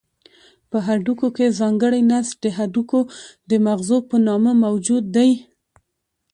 [0.69, 2.99] په هډوکو کې ځانګړی نسج د هډوکو
[3.49, 5.31] د مغزو په نامه موجود دی.